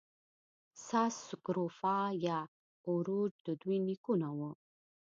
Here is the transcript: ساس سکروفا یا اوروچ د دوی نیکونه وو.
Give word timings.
ساس 0.87 1.13
سکروفا 1.29 1.97
یا 2.25 2.39
اوروچ 2.87 3.33
د 3.45 3.47
دوی 3.61 3.77
نیکونه 3.87 4.27
وو. 4.37 4.51